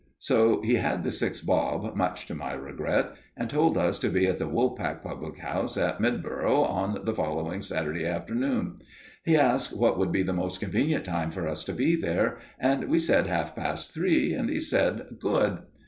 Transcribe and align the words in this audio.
So 0.17 0.63
he 0.63 0.77
had 0.77 1.03
the 1.03 1.11
six 1.11 1.41
bob, 1.41 1.95
much 1.95 2.25
to 2.25 2.33
my 2.33 2.53
regret, 2.53 3.11
and 3.37 3.47
told 3.47 3.77
us 3.77 3.99
to 3.99 4.09
be 4.09 4.25
at 4.25 4.39
"The 4.39 4.47
Wool 4.49 4.71
Pack" 4.71 5.03
public 5.03 5.37
house 5.37 5.77
at 5.77 5.99
Mudborough 6.01 6.67
on 6.67 7.05
the 7.05 7.13
following 7.13 7.61
Saturday 7.61 8.03
afternoon. 8.07 8.79
He 9.23 9.37
asked 9.37 9.77
what 9.77 9.99
would 9.99 10.11
be 10.11 10.23
the 10.23 10.33
most 10.33 10.59
convenient 10.59 11.05
time 11.05 11.29
for 11.29 11.47
us 11.47 11.63
to 11.65 11.73
be 11.73 11.95
there, 11.95 12.39
and 12.57 12.85
we 12.85 12.97
said 12.97 13.27
half 13.27 13.55
past 13.55 13.93
three, 13.93 14.33
and 14.33 14.49
he 14.49 14.59
said 14.59 15.05
"Good!" 15.19 15.59